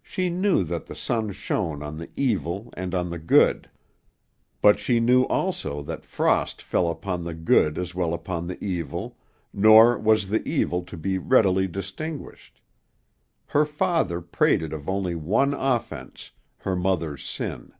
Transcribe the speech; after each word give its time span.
She 0.00 0.30
knew 0.30 0.64
that 0.64 0.86
the 0.86 0.94
sun 0.94 1.30
shone 1.32 1.82
on 1.82 1.98
the 1.98 2.08
evil 2.16 2.72
and 2.74 2.94
on 2.94 3.10
the 3.10 3.18
good, 3.18 3.68
but 4.62 4.78
she 4.78 4.98
knew 4.98 5.24
also 5.24 5.82
that 5.82 6.06
frost 6.06 6.62
fell 6.62 6.88
upon 6.88 7.22
the 7.22 7.34
good 7.34 7.76
as 7.76 7.94
well 7.94 8.14
as 8.14 8.14
upon 8.14 8.46
the 8.46 8.58
evil 8.64 9.18
nor 9.52 9.98
was 9.98 10.28
the 10.30 10.40
evil 10.48 10.82
to 10.84 10.96
be 10.96 11.18
readily 11.18 11.68
distinguished. 11.68 12.62
Her 13.48 13.66
father 13.66 14.22
prated 14.22 14.72
of 14.72 14.88
only 14.88 15.14
one 15.14 15.52
offense, 15.52 16.30
her 16.60 16.74
mother's 16.74 17.22
sin. 17.22 17.74